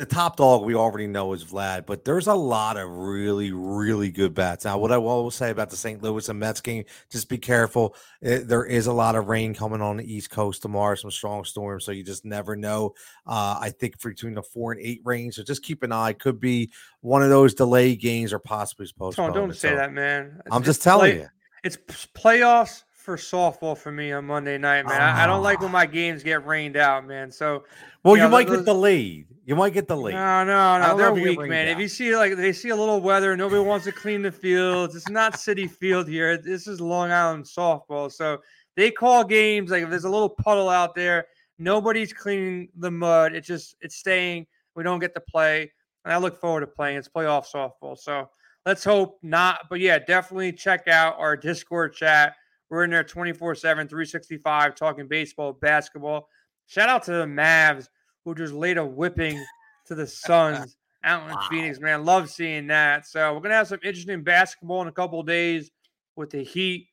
the 0.00 0.06
top 0.06 0.36
dog 0.36 0.64
we 0.64 0.74
already 0.74 1.06
know 1.06 1.34
is 1.34 1.44
Vlad, 1.44 1.84
but 1.84 2.06
there's 2.06 2.26
a 2.26 2.34
lot 2.34 2.78
of 2.78 2.88
really, 2.88 3.52
really 3.52 4.10
good 4.10 4.32
bats. 4.32 4.64
Now, 4.64 4.78
what 4.78 4.90
I 4.90 4.96
will 4.96 5.30
say 5.30 5.50
about 5.50 5.68
the 5.68 5.76
St. 5.76 6.02
Louis 6.02 6.26
and 6.30 6.40
Mets 6.40 6.62
game, 6.62 6.84
just 7.10 7.28
be 7.28 7.36
careful. 7.36 7.94
It, 8.22 8.48
there 8.48 8.64
is 8.64 8.86
a 8.86 8.92
lot 8.94 9.14
of 9.14 9.28
rain 9.28 9.52
coming 9.52 9.82
on 9.82 9.98
the 9.98 10.12
East 10.12 10.30
Coast 10.30 10.62
tomorrow, 10.62 10.94
some 10.94 11.10
strong 11.10 11.44
storms, 11.44 11.84
so 11.84 11.92
you 11.92 12.02
just 12.02 12.24
never 12.24 12.56
know. 12.56 12.94
Uh, 13.26 13.58
I 13.60 13.68
think 13.78 14.00
between 14.02 14.32
the 14.32 14.42
four 14.42 14.72
and 14.72 14.80
eight 14.80 15.02
range, 15.04 15.34
so 15.34 15.42
just 15.42 15.62
keep 15.62 15.82
an 15.82 15.92
eye. 15.92 16.14
Could 16.14 16.40
be 16.40 16.70
one 17.02 17.22
of 17.22 17.28
those 17.28 17.52
delay 17.52 17.94
games 17.94 18.32
or 18.32 18.38
possibly 18.38 18.86
postponed. 18.98 19.34
Don't, 19.34 19.48
don't 19.48 19.54
say 19.54 19.68
so 19.68 19.76
that, 19.76 19.92
man. 19.92 20.40
I'm 20.50 20.62
just 20.62 20.82
telling 20.82 21.12
play, 21.12 21.20
you. 21.20 21.28
It's 21.62 21.76
playoffs 22.14 22.84
for 23.10 23.16
softball 23.16 23.76
for 23.76 23.90
me 23.90 24.12
on 24.12 24.24
Monday 24.24 24.56
night, 24.56 24.86
man. 24.86 25.00
I, 25.00 25.24
I, 25.24 25.26
don't 25.26 25.42
like 25.42 25.58
when 25.58 25.70
ah. 25.70 25.72
my 25.72 25.86
games 25.86 26.22
get 26.22 26.46
rained 26.46 26.76
out, 26.76 27.08
man. 27.08 27.32
So, 27.32 27.64
well, 28.04 28.14
you, 28.14 28.20
know, 28.20 28.26
you 28.26 28.30
might 28.30 28.46
those, 28.46 28.64
get 28.64 28.72
lead. 28.72 29.26
You 29.44 29.56
might 29.56 29.72
get 29.72 29.88
delayed. 29.88 30.14
No, 30.14 30.44
no, 30.44 30.78
no. 30.78 30.96
They're 30.96 31.12
weak, 31.12 31.40
man. 31.40 31.66
If 31.66 31.80
you 31.80 31.88
see 31.88 32.14
like 32.14 32.36
they 32.36 32.52
see 32.52 32.68
a 32.68 32.76
little 32.76 33.00
weather, 33.00 33.36
nobody 33.36 33.62
wants 33.62 33.84
to 33.86 33.92
clean 33.92 34.22
the 34.22 34.30
fields. 34.30 34.94
It's 34.94 35.08
not 35.08 35.32
Citi 35.32 35.68
Field 35.68 36.06
here. 36.06 36.36
This 36.36 36.68
is 36.68 36.80
Long 36.80 37.10
Island 37.10 37.46
softball. 37.46 38.12
So 38.12 38.38
they 38.76 38.92
call 38.92 39.24
games 39.24 39.72
like 39.72 39.82
if 39.82 39.90
there's 39.90 40.04
a 40.04 40.10
little 40.10 40.28
puddle 40.28 40.68
out 40.68 40.94
there, 40.94 41.26
nobody's 41.58 42.12
cleaning 42.12 42.68
the 42.76 42.92
mud. 42.92 43.34
It's 43.34 43.48
just 43.48 43.74
it's 43.80 43.96
staying. 43.96 44.46
We 44.76 44.84
don't 44.84 45.00
get 45.00 45.14
to 45.14 45.20
play, 45.20 45.72
and 46.04 46.14
I 46.14 46.18
look 46.18 46.40
forward 46.40 46.60
to 46.60 46.68
playing. 46.68 46.98
It's 46.98 47.08
playoff 47.08 47.50
softball. 47.52 47.98
So 47.98 48.30
let's 48.66 48.84
hope 48.84 49.18
not. 49.20 49.62
But 49.68 49.80
yeah, 49.80 49.98
definitely 49.98 50.52
check 50.52 50.86
out 50.86 51.16
our 51.18 51.36
Discord 51.36 51.92
chat 51.92 52.34
we're 52.70 52.84
in 52.84 52.90
there 52.90 53.04
24 53.04 53.56
7, 53.56 53.88
365, 53.88 54.74
talking 54.74 55.08
baseball, 55.08 55.52
basketball. 55.52 56.28
Shout 56.66 56.88
out 56.88 57.02
to 57.04 57.12
the 57.12 57.26
Mavs 57.26 57.88
who 58.24 58.34
just 58.34 58.54
laid 58.54 58.78
a 58.78 58.86
whipping 58.86 59.44
to 59.86 59.94
the 59.94 60.06
Suns 60.06 60.76
out 61.02 61.28
in 61.28 61.34
wow. 61.34 61.46
Phoenix. 61.50 61.80
Man, 61.80 62.04
love 62.04 62.30
seeing 62.30 62.68
that. 62.68 63.06
So 63.06 63.34
we're 63.34 63.40
gonna 63.40 63.54
have 63.54 63.68
some 63.68 63.80
interesting 63.82 64.22
basketball 64.22 64.82
in 64.82 64.88
a 64.88 64.92
couple 64.92 65.22
days 65.22 65.70
with 66.16 66.30
the 66.30 66.44
Heat 66.44 66.88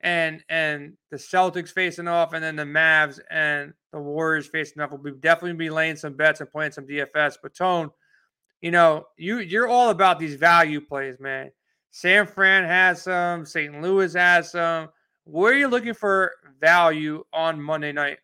and 0.00 0.42
and 0.48 0.94
the 1.10 1.16
Celtics 1.16 1.70
facing 1.70 2.08
off, 2.08 2.32
and 2.32 2.42
then 2.42 2.56
the 2.56 2.64
Mavs 2.64 3.20
and 3.30 3.72
the 3.92 4.00
Warriors 4.00 4.48
facing 4.48 4.82
off. 4.82 4.90
We'll 4.90 4.98
be 4.98 5.12
definitely 5.12 5.52
be 5.52 5.70
laying 5.70 5.96
some 5.96 6.14
bets 6.14 6.40
and 6.40 6.50
playing 6.50 6.72
some 6.72 6.86
DFS. 6.86 7.36
But 7.42 7.54
Tone, 7.54 7.90
you 8.60 8.70
know, 8.70 9.06
you 9.16 9.38
you're 9.38 9.68
all 9.68 9.90
about 9.90 10.18
these 10.18 10.34
value 10.34 10.80
plays, 10.80 11.20
man. 11.20 11.50
San 11.92 12.26
Fran 12.26 12.64
has 12.64 13.02
some, 13.02 13.44
St. 13.44 13.80
Louis 13.82 14.12
has 14.14 14.52
some. 14.52 14.88
Where 15.24 15.52
are 15.52 15.56
you 15.56 15.68
looking 15.68 15.94
for 15.94 16.32
value 16.60 17.24
on 17.32 17.60
Monday 17.60 17.92
night? 17.92 18.18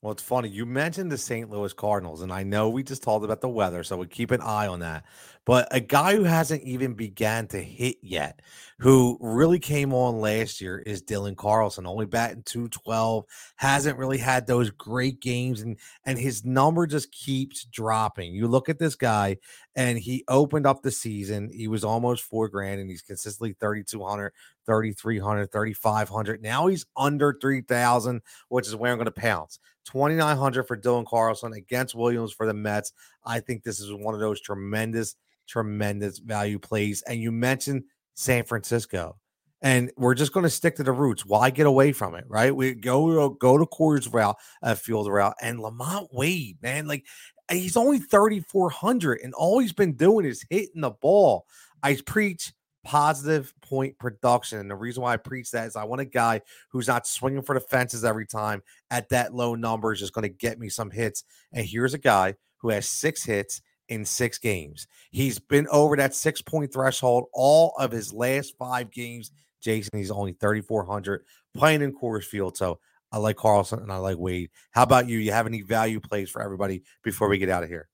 Well, 0.00 0.12
it's 0.12 0.22
funny. 0.22 0.48
You 0.48 0.64
mentioned 0.64 1.10
the 1.10 1.18
St. 1.18 1.50
Louis 1.50 1.72
Cardinals, 1.72 2.22
and 2.22 2.32
I 2.32 2.44
know 2.44 2.68
we 2.68 2.84
just 2.84 3.02
talked 3.02 3.24
about 3.24 3.40
the 3.40 3.48
weather, 3.48 3.82
so 3.82 3.96
we 3.96 4.06
keep 4.06 4.30
an 4.30 4.40
eye 4.40 4.68
on 4.68 4.78
that. 4.78 5.04
But 5.48 5.66
a 5.70 5.80
guy 5.80 6.14
who 6.14 6.24
hasn't 6.24 6.62
even 6.64 6.92
began 6.92 7.46
to 7.46 7.62
hit 7.62 7.96
yet, 8.02 8.42
who 8.80 9.16
really 9.18 9.58
came 9.58 9.94
on 9.94 10.20
last 10.20 10.60
year, 10.60 10.80
is 10.84 11.02
Dylan 11.02 11.38
Carlson. 11.38 11.86
Only 11.86 12.04
batting 12.04 12.42
212, 12.42 13.24
hasn't 13.56 13.96
really 13.96 14.18
had 14.18 14.46
those 14.46 14.68
great 14.68 15.22
games, 15.22 15.62
and 15.62 15.78
and 16.04 16.18
his 16.18 16.44
number 16.44 16.86
just 16.86 17.10
keeps 17.12 17.64
dropping. 17.64 18.34
You 18.34 18.46
look 18.46 18.68
at 18.68 18.78
this 18.78 18.94
guy, 18.94 19.38
and 19.74 19.98
he 19.98 20.22
opened 20.28 20.66
up 20.66 20.82
the 20.82 20.90
season. 20.90 21.48
He 21.50 21.66
was 21.66 21.82
almost 21.82 22.24
four 22.24 22.50
grand, 22.50 22.78
and 22.78 22.90
he's 22.90 23.00
consistently 23.00 23.56
3,200, 23.58 24.34
3,300, 24.66 25.50
3,500. 25.50 26.42
Now 26.42 26.66
he's 26.66 26.84
under 26.94 27.34
3,000, 27.40 28.20
which 28.50 28.66
is 28.66 28.76
where 28.76 28.92
I'm 28.92 28.98
going 28.98 29.06
to 29.06 29.12
pounce. 29.12 29.60
2,900 29.86 30.64
for 30.64 30.76
Dylan 30.76 31.06
Carlson 31.06 31.54
against 31.54 31.94
Williams 31.94 32.34
for 32.34 32.44
the 32.44 32.52
Mets. 32.52 32.92
I 33.24 33.40
think 33.40 33.62
this 33.62 33.80
is 33.80 33.94
one 33.94 34.12
of 34.12 34.20
those 34.20 34.42
tremendous, 34.42 35.16
tremendous 35.48 36.18
value 36.18 36.58
plays. 36.58 37.02
And 37.02 37.20
you 37.20 37.32
mentioned 37.32 37.84
San 38.14 38.44
Francisco. 38.44 39.16
And 39.60 39.90
we're 39.96 40.14
just 40.14 40.32
going 40.32 40.44
to 40.44 40.50
stick 40.50 40.76
to 40.76 40.84
the 40.84 40.92
roots. 40.92 41.26
Why 41.26 41.50
get 41.50 41.66
away 41.66 41.90
from 41.90 42.14
it, 42.14 42.24
right? 42.28 42.54
We 42.54 42.74
go 42.74 43.28
go 43.30 43.58
to 43.58 43.66
Coors 43.66 44.12
route, 44.12 44.36
uh, 44.62 44.76
field 44.76 45.08
route, 45.08 45.34
and 45.42 45.58
LaMonte 45.58 46.06
Wade, 46.12 46.58
man, 46.62 46.86
like 46.86 47.04
he's 47.50 47.76
only 47.76 47.98
3,400, 47.98 49.20
and 49.22 49.34
all 49.34 49.58
he's 49.58 49.72
been 49.72 49.94
doing 49.94 50.26
is 50.26 50.46
hitting 50.48 50.82
the 50.82 50.90
ball. 50.90 51.44
I 51.82 51.98
preach 52.06 52.52
positive 52.84 53.52
point 53.60 53.98
production. 53.98 54.58
And 54.58 54.70
the 54.70 54.76
reason 54.76 55.02
why 55.02 55.12
I 55.12 55.18
preach 55.18 55.50
that 55.50 55.66
is 55.66 55.76
I 55.76 55.84
want 55.84 56.00
a 56.00 56.06
guy 56.06 56.40
who's 56.70 56.88
not 56.88 57.06
swinging 57.06 57.42
for 57.42 57.54
the 57.54 57.60
fences 57.60 58.04
every 58.04 58.26
time 58.26 58.62
at 58.90 59.10
that 59.10 59.34
low 59.34 59.54
number 59.54 59.92
is 59.92 60.00
just 60.00 60.14
going 60.14 60.22
to 60.22 60.28
get 60.28 60.58
me 60.58 60.68
some 60.68 60.90
hits. 60.90 61.24
And 61.52 61.66
here's 61.66 61.94
a 61.94 61.98
guy 61.98 62.36
who 62.58 62.70
has 62.70 62.88
six 62.88 63.24
hits 63.24 63.60
in 63.88 64.04
six 64.04 64.38
games. 64.38 64.86
He's 65.10 65.38
been 65.38 65.66
over 65.68 65.96
that 65.96 66.14
six 66.14 66.42
point 66.42 66.72
threshold 66.72 67.26
all 67.32 67.74
of 67.78 67.90
his 67.90 68.12
last 68.12 68.56
five 68.58 68.90
games. 68.90 69.30
Jason, 69.60 69.98
he's 69.98 70.10
only 70.10 70.32
3,400 70.32 71.24
playing 71.54 71.82
in 71.82 71.92
Coors 71.92 72.24
Field. 72.24 72.56
So 72.56 72.78
I 73.10 73.18
like 73.18 73.36
Carlson 73.36 73.80
and 73.80 73.90
I 73.90 73.96
like 73.96 74.18
Wade. 74.18 74.50
How 74.70 74.82
about 74.82 75.08
you? 75.08 75.18
You 75.18 75.32
have 75.32 75.46
any 75.46 75.62
value 75.62 76.00
plays 76.00 76.30
for 76.30 76.42
everybody 76.42 76.82
before 77.02 77.28
we 77.28 77.38
get 77.38 77.48
out 77.48 77.62
of 77.62 77.68
here? 77.68 77.88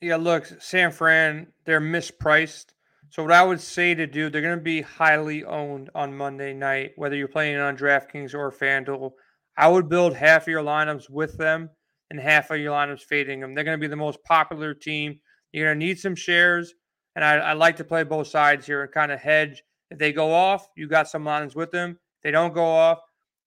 Yeah, 0.00 0.16
look, 0.16 0.46
San 0.60 0.92
Fran, 0.92 1.48
they're 1.64 1.80
mispriced. 1.80 2.66
So 3.10 3.22
what 3.22 3.32
I 3.32 3.42
would 3.42 3.60
say 3.60 3.94
to 3.94 4.06
do, 4.06 4.28
they're 4.28 4.42
going 4.42 4.58
to 4.58 4.62
be 4.62 4.82
highly 4.82 5.44
owned 5.44 5.90
on 5.94 6.16
Monday 6.16 6.52
night, 6.52 6.92
whether 6.96 7.16
you're 7.16 7.26
playing 7.26 7.56
on 7.56 7.76
DraftKings 7.76 8.34
or 8.34 8.52
FanDuel. 8.52 9.12
I 9.56 9.66
would 9.66 9.88
build 9.88 10.14
half 10.14 10.42
of 10.42 10.48
your 10.48 10.62
lineups 10.62 11.10
with 11.10 11.36
them 11.36 11.70
and 12.10 12.20
half 12.20 12.50
of 12.50 12.58
your 12.58 12.72
lineups 12.72 13.02
fading 13.02 13.40
them. 13.40 13.54
They're 13.54 13.64
going 13.64 13.78
to 13.78 13.80
be 13.80 13.88
the 13.88 13.96
most 13.96 14.22
popular 14.24 14.74
team. 14.74 15.18
You're 15.52 15.66
going 15.66 15.80
to 15.80 15.86
need 15.86 15.98
some 15.98 16.14
shares, 16.14 16.74
and 17.16 17.24
I, 17.24 17.36
I 17.36 17.52
like 17.54 17.76
to 17.76 17.84
play 17.84 18.02
both 18.04 18.28
sides 18.28 18.66
here 18.66 18.82
and 18.82 18.92
kind 18.92 19.12
of 19.12 19.20
hedge. 19.20 19.62
If 19.90 19.98
they 19.98 20.12
go 20.12 20.32
off, 20.32 20.68
you 20.76 20.86
got 20.86 21.08
some 21.08 21.24
lineups 21.24 21.54
with 21.54 21.70
them. 21.70 21.92
If 21.92 22.22
they 22.22 22.30
don't 22.30 22.52
go 22.52 22.64
off, 22.66 23.00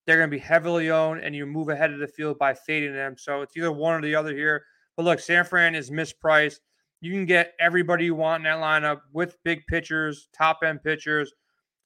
they're 0.05 0.17
going 0.17 0.29
to 0.29 0.36
be 0.36 0.39
heavily 0.39 0.89
owned, 0.89 1.24
and 1.24 1.36
you 1.36 1.46
move 1.46 1.70
ahead 1.70 1.91
of 1.91 2.00
the 2.00 2.08
field 2.08 2.39
by 2.39 2.53
fading 2.53 2.93
them. 2.93 3.15
So 3.17 3.41
it's 3.41 3.55
either 3.55 3.72
one 3.72 3.96
or 3.96 4.01
the 4.01 4.15
other 4.15 4.36
here. 4.36 4.63
But 4.98 5.03
look, 5.03 5.20
San 5.20 5.46
Fran 5.46 5.75
is 5.75 5.91
mispriced. 5.91 6.60
You 7.01 7.12
can 7.12 7.25
get 7.25 7.53
everybody 7.60 8.05
you 8.05 8.15
want 8.15 8.46
in 8.46 8.51
that 8.51 8.63
lineup 8.63 9.01
with 9.13 9.38
big 9.43 9.65
pitchers, 9.67 10.27
top 10.36 10.60
end 10.63 10.84
pitchers. 10.84 11.34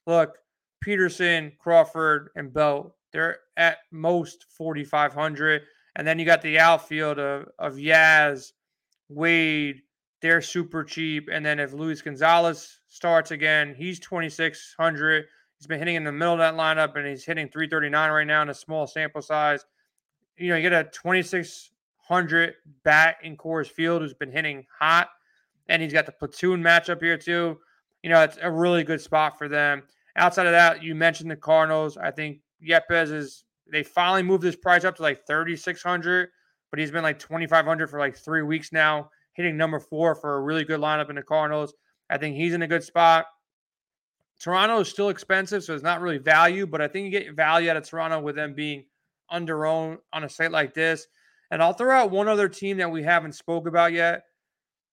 Look, 0.07 0.37
Pederson, 0.85 1.57
Crawford, 1.57 2.29
and 2.35 2.53
Bell, 2.53 2.95
they're 3.11 3.39
at 3.57 3.77
most 3.91 4.45
4,500. 4.57 5.63
And 5.95 6.05
then 6.05 6.19
you 6.19 6.25
got 6.25 6.41
the 6.41 6.59
outfield 6.59 7.19
of, 7.19 7.47
of 7.57 7.75
Yaz, 7.75 8.51
Wade, 9.07 9.81
they're 10.25 10.41
super 10.41 10.83
cheap. 10.83 11.29
And 11.31 11.45
then 11.45 11.59
if 11.59 11.71
Luis 11.71 12.01
Gonzalez 12.01 12.79
starts 12.87 13.29
again, 13.29 13.75
he's 13.77 13.99
2,600. 13.99 15.25
He's 15.59 15.67
been 15.67 15.77
hitting 15.77 15.93
in 15.93 16.03
the 16.03 16.11
middle 16.11 16.33
of 16.33 16.39
that 16.39 16.55
lineup 16.55 16.95
and 16.95 17.05
he's 17.05 17.23
hitting 17.23 17.47
339 17.47 18.11
right 18.11 18.25
now 18.25 18.41
in 18.41 18.49
a 18.49 18.53
small 18.53 18.87
sample 18.87 19.21
size. 19.21 19.63
You 20.35 20.49
know, 20.49 20.55
you 20.55 20.63
get 20.63 20.73
a 20.73 20.89
26 20.89 21.69
hundred 22.07 22.55
bat 22.83 23.17
in 23.23 23.37
Coors 23.37 23.69
Field 23.69 24.01
who's 24.01 24.15
been 24.15 24.31
hitting 24.31 24.65
hot, 24.79 25.09
and 25.69 25.81
he's 25.81 25.93
got 25.93 26.07
the 26.07 26.11
platoon 26.11 26.61
matchup 26.61 27.01
here 27.01 27.17
too. 27.17 27.59
You 28.01 28.09
know, 28.09 28.21
it's 28.21 28.37
a 28.41 28.51
really 28.51 28.83
good 28.83 29.01
spot 29.01 29.37
for 29.37 29.47
them. 29.47 29.83
Outside 30.15 30.47
of 30.47 30.53
that, 30.53 30.81
you 30.83 30.95
mentioned 30.95 31.29
the 31.29 31.35
Cardinals. 31.35 31.97
I 31.97 32.09
think 32.09 32.39
Yepez 32.67 33.11
is 33.11 33.43
they 33.71 33.83
finally 33.83 34.23
moved 34.23 34.43
his 34.43 34.55
price 34.55 34.83
up 34.83 34.95
to 34.95 35.03
like 35.03 35.25
thirty 35.25 35.55
six 35.55 35.83
hundred, 35.83 36.29
but 36.71 36.79
he's 36.79 36.91
been 36.91 37.03
like 37.03 37.19
twenty 37.19 37.47
five 37.47 37.65
hundred 37.65 37.89
for 37.89 37.99
like 37.99 38.17
three 38.17 38.43
weeks 38.43 38.71
now, 38.71 39.09
hitting 39.35 39.57
number 39.57 39.79
four 39.79 40.15
for 40.15 40.35
a 40.35 40.41
really 40.41 40.63
good 40.63 40.79
lineup 40.79 41.09
in 41.09 41.15
the 41.15 41.21
Cardinals. 41.23 41.73
I 42.09 42.17
think 42.17 42.35
he's 42.35 42.53
in 42.53 42.61
a 42.61 42.67
good 42.67 42.83
spot. 42.83 43.25
Toronto 44.41 44.79
is 44.79 44.89
still 44.89 45.09
expensive, 45.09 45.63
so 45.63 45.73
it's 45.73 45.83
not 45.83 46.01
really 46.01 46.17
value, 46.17 46.67
but 46.67 46.81
I 46.81 46.87
think 46.87 47.05
you 47.05 47.11
get 47.11 47.35
value 47.35 47.69
out 47.69 47.77
of 47.77 47.87
Toronto 47.87 48.19
with 48.19 48.35
them 48.35 48.53
being 48.53 48.85
under 49.29 49.65
owned 49.65 49.99
on 50.13 50.23
a 50.23 50.29
site 50.29 50.51
like 50.51 50.73
this. 50.73 51.07
And 51.51 51.61
I'll 51.61 51.73
throw 51.73 51.95
out 51.95 52.11
one 52.11 52.27
other 52.27 52.49
team 52.49 52.77
that 52.77 52.91
we 52.91 53.03
haven't 53.03 53.33
spoke 53.33 53.67
about 53.67 53.93
yet. 53.93 54.23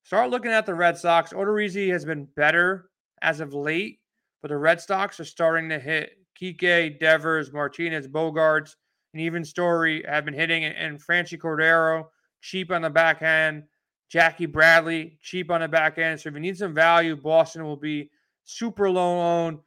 Start 0.05 0.31
looking 0.31 0.51
at 0.53 0.67
the 0.67 0.75
Red 0.75 0.99
Sox. 0.99 1.33
Odorizzi 1.33 1.91
has 1.91 2.05
been 2.05 2.29
better 2.37 2.91
as 3.21 3.41
of 3.41 3.55
late, 3.55 4.01
but 4.43 4.49
the 4.49 4.57
Red 4.57 4.81
Sox 4.81 5.19
are 5.21 5.25
starting 5.25 5.69
to 5.69 5.79
hit. 5.79 6.11
Kike, 6.41 6.99
Devers, 6.99 7.53
Martinez, 7.53 8.09
Bogaerts, 8.09 8.75
and 9.13 9.23
even 9.23 9.45
Story 9.45 10.05
have 10.09 10.25
been 10.25 10.35
hitting, 10.35 10.65
and 10.65 11.01
Franchy 11.01 11.39
Cordero 11.39 12.07
cheap 12.41 12.71
on 12.73 12.83
the 12.83 12.91
back 12.91 13.23
end. 13.23 13.65
Jackie 14.13 14.45
Bradley 14.45 15.17
cheap 15.23 15.51
on 15.51 15.63
the 15.63 15.69
back 15.69 15.97
end. 15.97 16.21
So 16.21 16.29
if 16.29 16.35
you 16.35 16.41
need 16.41 16.59
some 16.59 16.75
value, 16.75 17.17
Boston 17.17 17.65
will 17.65 17.79
be 17.79 18.11
super 18.45 18.91
low 18.91 19.19
owned. 19.19 19.61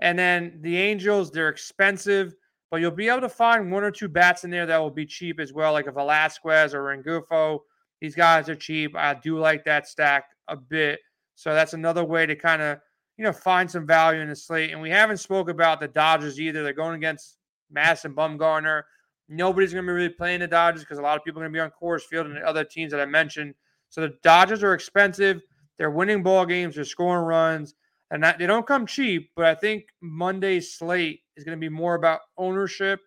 And 0.00 0.18
then 0.18 0.58
the 0.60 0.76
Angels, 0.76 1.30
they're 1.30 1.48
expensive, 1.48 2.34
but 2.68 2.80
you'll 2.80 2.90
be 2.90 3.08
able 3.08 3.20
to 3.20 3.28
find 3.28 3.70
one 3.70 3.84
or 3.84 3.92
two 3.92 4.08
bats 4.08 4.42
in 4.42 4.50
there 4.50 4.66
that 4.66 4.78
will 4.78 4.90
be 4.90 5.06
cheap 5.06 5.38
as 5.38 5.52
well, 5.52 5.72
like 5.72 5.86
a 5.86 5.92
Velazquez 5.92 6.74
or 6.74 6.82
Rengifo. 6.82 7.60
These 8.00 8.16
guys 8.16 8.48
are 8.48 8.56
cheap. 8.56 8.96
I 8.96 9.14
do 9.14 9.38
like 9.38 9.64
that 9.66 9.86
stack 9.86 10.24
a 10.48 10.56
bit. 10.56 10.98
So 11.36 11.54
that's 11.54 11.74
another 11.74 12.04
way 12.04 12.26
to 12.26 12.34
kind 12.34 12.60
of, 12.60 12.80
you 13.18 13.22
know, 13.22 13.32
find 13.32 13.70
some 13.70 13.86
value 13.86 14.20
in 14.20 14.28
the 14.28 14.34
slate. 14.34 14.72
And 14.72 14.82
we 14.82 14.90
haven't 14.90 15.18
spoke 15.18 15.48
about 15.48 15.78
the 15.78 15.86
Dodgers 15.86 16.40
either. 16.40 16.64
They're 16.64 16.72
going 16.72 16.96
against 16.96 17.36
Madison 17.70 18.16
Bumgarner. 18.16 18.82
Nobody's 19.28 19.72
going 19.72 19.86
to 19.86 19.88
be 19.88 19.94
really 19.94 20.08
playing 20.08 20.40
the 20.40 20.48
Dodgers 20.48 20.82
because 20.82 20.98
a 20.98 21.02
lot 21.02 21.16
of 21.16 21.22
people 21.22 21.40
are 21.40 21.44
going 21.44 21.52
to 21.52 21.56
be 21.56 21.60
on 21.60 21.70
Coors 21.80 22.02
Field 22.02 22.26
and 22.26 22.34
the 22.34 22.40
other 22.40 22.64
teams 22.64 22.90
that 22.90 23.00
I 23.00 23.06
mentioned. 23.06 23.54
So 23.92 24.00
the 24.00 24.16
Dodgers 24.24 24.64
are 24.64 24.74
expensive. 24.74 25.42
They're 25.78 25.90
winning 25.90 26.24
ball 26.24 26.46
games. 26.46 26.74
They're 26.74 26.84
scoring 26.84 27.24
runs 27.24 27.76
and 28.12 28.22
that, 28.22 28.38
they 28.38 28.46
don't 28.46 28.66
come 28.66 28.86
cheap. 28.86 29.30
But 29.34 29.46
I 29.46 29.54
think 29.54 29.86
Monday's 30.00 30.74
slate 30.74 31.20
is 31.36 31.44
going 31.44 31.56
to 31.56 31.60
be 31.60 31.70
more 31.70 31.94
about 31.94 32.20
ownership 32.38 33.00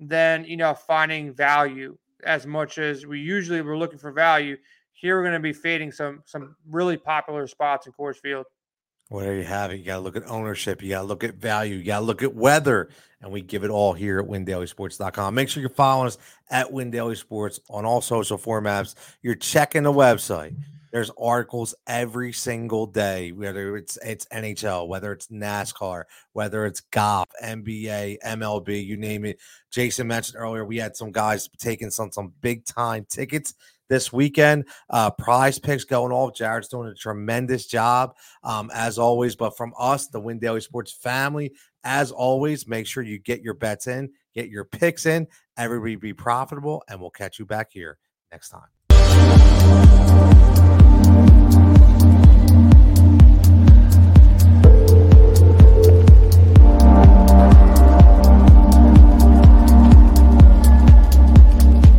than 0.00 0.44
you 0.44 0.56
know 0.56 0.74
finding 0.74 1.34
value 1.34 1.98
as 2.24 2.46
much 2.46 2.78
as 2.78 3.04
we 3.04 3.20
usually 3.20 3.60
were 3.60 3.76
looking 3.76 3.98
for 3.98 4.12
value. 4.12 4.56
Here 4.92 5.16
we're 5.16 5.24
going 5.24 5.34
to 5.34 5.40
be 5.40 5.52
fading 5.52 5.92
some 5.92 6.22
some 6.24 6.56
really 6.70 6.96
popular 6.96 7.46
spots 7.46 7.86
in 7.86 7.92
Coors 7.92 8.16
Field. 8.16 8.46
There 9.10 9.36
you 9.36 9.44
have. 9.44 9.72
You 9.72 9.84
got 9.84 9.96
to 9.96 10.00
look 10.00 10.16
at 10.16 10.28
ownership. 10.28 10.82
You 10.82 10.90
got 10.90 11.02
to 11.02 11.06
look 11.06 11.24
at 11.24 11.34
value. 11.34 11.76
You 11.76 11.84
got 11.84 12.00
to 12.00 12.04
look 12.04 12.22
at 12.22 12.34
weather. 12.34 12.88
And 13.20 13.32
we 13.32 13.40
give 13.40 13.64
it 13.64 13.70
all 13.70 13.92
here 13.94 14.18
at 14.18 14.26
WinDailySports.com. 14.26 15.34
Make 15.34 15.48
sure 15.48 15.60
you're 15.60 15.70
following 15.70 16.08
us 16.08 16.18
at 16.50 16.70
WinDailySports 16.70 17.60
on 17.70 17.84
all 17.84 18.00
social 18.00 18.36
formats. 18.36 18.94
You're 19.22 19.34
checking 19.34 19.84
the 19.84 19.92
website. 19.92 20.54
There's 20.94 21.10
articles 21.20 21.74
every 21.88 22.32
single 22.32 22.86
day, 22.86 23.32
whether 23.32 23.76
it's 23.76 23.98
it's 24.00 24.26
NHL, 24.26 24.86
whether 24.86 25.10
it's 25.10 25.26
NASCAR, 25.26 26.04
whether 26.34 26.66
it's 26.66 26.82
golf, 26.82 27.26
NBA, 27.42 28.18
MLB, 28.24 28.86
you 28.86 28.96
name 28.96 29.24
it. 29.24 29.40
Jason 29.72 30.06
mentioned 30.06 30.36
earlier 30.38 30.64
we 30.64 30.76
had 30.76 30.94
some 30.94 31.10
guys 31.10 31.48
taking 31.58 31.90
some 31.90 32.12
some 32.12 32.32
big 32.40 32.64
time 32.64 33.04
tickets 33.10 33.54
this 33.88 34.12
weekend. 34.12 34.66
Uh, 34.88 35.10
PrizePicks 35.10 35.88
going 35.88 36.12
off. 36.12 36.36
Jared's 36.36 36.68
doing 36.68 36.88
a 36.88 36.94
tremendous 36.94 37.66
job, 37.66 38.14
um, 38.44 38.70
as 38.72 38.96
always. 38.96 39.34
But 39.34 39.56
from 39.56 39.74
us, 39.76 40.06
the 40.06 40.20
Win 40.20 40.38
Daily 40.38 40.60
Sports 40.60 40.92
family, 40.92 41.54
as 41.82 42.12
always, 42.12 42.68
make 42.68 42.86
sure 42.86 43.02
you 43.02 43.18
get 43.18 43.42
your 43.42 43.54
bets 43.54 43.88
in, 43.88 44.12
get 44.32 44.48
your 44.48 44.64
picks 44.64 45.06
in. 45.06 45.26
Everybody 45.56 45.96
be 45.96 46.12
profitable, 46.12 46.84
and 46.88 47.00
we'll 47.00 47.10
catch 47.10 47.40
you 47.40 47.46
back 47.46 47.72
here 47.72 47.98
next 48.30 48.50
time. 48.50 48.83